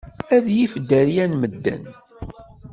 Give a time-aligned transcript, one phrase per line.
[0.35, 1.83] Ad yif dderya n medden.